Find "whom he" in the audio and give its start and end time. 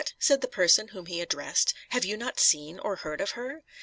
0.87-1.21